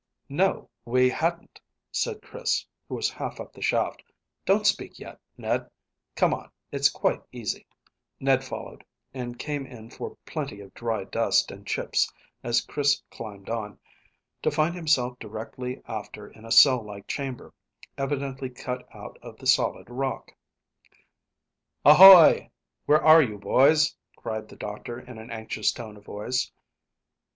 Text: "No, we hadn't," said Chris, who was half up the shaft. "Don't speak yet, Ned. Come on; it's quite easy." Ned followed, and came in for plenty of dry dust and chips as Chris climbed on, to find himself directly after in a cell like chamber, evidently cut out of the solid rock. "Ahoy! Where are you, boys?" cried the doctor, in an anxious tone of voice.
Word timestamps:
"No, 0.29 0.67
we 0.83 1.11
hadn't," 1.11 1.61
said 1.91 2.23
Chris, 2.23 2.65
who 2.89 2.95
was 2.95 3.11
half 3.11 3.39
up 3.39 3.53
the 3.53 3.61
shaft. 3.61 4.01
"Don't 4.47 4.65
speak 4.65 4.97
yet, 4.97 5.19
Ned. 5.37 5.69
Come 6.15 6.33
on; 6.33 6.49
it's 6.71 6.89
quite 6.89 7.21
easy." 7.31 7.67
Ned 8.19 8.43
followed, 8.43 8.83
and 9.13 9.37
came 9.37 9.67
in 9.67 9.91
for 9.91 10.17
plenty 10.25 10.59
of 10.59 10.73
dry 10.73 11.03
dust 11.03 11.51
and 11.51 11.67
chips 11.67 12.11
as 12.41 12.61
Chris 12.65 12.99
climbed 13.11 13.47
on, 13.47 13.77
to 14.41 14.49
find 14.49 14.73
himself 14.73 15.19
directly 15.19 15.83
after 15.87 16.27
in 16.31 16.45
a 16.45 16.51
cell 16.51 16.83
like 16.83 17.05
chamber, 17.05 17.53
evidently 17.95 18.49
cut 18.49 18.87
out 18.95 19.19
of 19.21 19.37
the 19.37 19.45
solid 19.45 19.87
rock. 19.87 20.31
"Ahoy! 21.85 22.49
Where 22.87 23.03
are 23.03 23.21
you, 23.21 23.37
boys?" 23.37 23.95
cried 24.15 24.47
the 24.49 24.55
doctor, 24.55 24.99
in 24.99 25.19
an 25.19 25.29
anxious 25.29 25.71
tone 25.71 25.95
of 25.95 26.03
voice. 26.05 26.49